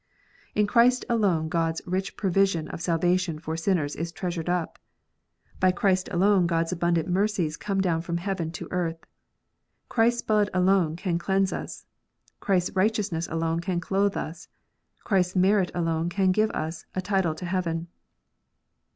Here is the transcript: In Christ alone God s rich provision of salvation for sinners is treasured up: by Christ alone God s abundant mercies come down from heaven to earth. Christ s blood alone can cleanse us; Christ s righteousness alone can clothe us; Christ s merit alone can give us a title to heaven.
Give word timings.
In 0.55 0.65
Christ 0.65 1.05
alone 1.09 1.47
God 1.47 1.73
s 1.75 1.81
rich 1.85 2.17
provision 2.17 2.67
of 2.69 2.81
salvation 2.81 3.37
for 3.37 3.55
sinners 3.55 3.95
is 3.95 4.11
treasured 4.11 4.49
up: 4.49 4.79
by 5.59 5.71
Christ 5.71 6.09
alone 6.11 6.47
God 6.47 6.65
s 6.65 6.71
abundant 6.71 7.07
mercies 7.07 7.55
come 7.55 7.79
down 7.81 8.01
from 8.01 8.17
heaven 8.17 8.51
to 8.53 8.67
earth. 8.71 9.05
Christ 9.89 10.17
s 10.17 10.21
blood 10.23 10.49
alone 10.55 10.95
can 10.95 11.19
cleanse 11.19 11.53
us; 11.53 11.85
Christ 12.39 12.69
s 12.71 12.75
righteousness 12.75 13.27
alone 13.27 13.59
can 13.59 13.79
clothe 13.79 14.17
us; 14.17 14.47
Christ 15.03 15.33
s 15.33 15.35
merit 15.35 15.69
alone 15.75 16.09
can 16.09 16.31
give 16.31 16.49
us 16.49 16.83
a 16.95 17.01
title 17.03 17.35
to 17.35 17.45
heaven. 17.45 17.87